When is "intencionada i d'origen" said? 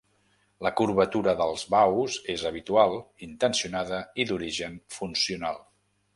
3.29-4.83